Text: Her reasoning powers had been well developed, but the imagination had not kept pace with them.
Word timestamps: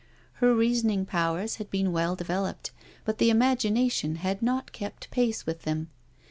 Her 0.41 0.55
reasoning 0.55 1.05
powers 1.05 1.57
had 1.57 1.69
been 1.69 1.91
well 1.91 2.15
developed, 2.15 2.71
but 3.05 3.19
the 3.19 3.29
imagination 3.29 4.15
had 4.15 4.41
not 4.41 4.71
kept 4.71 5.11
pace 5.11 5.45
with 5.45 5.61
them. 5.61 5.89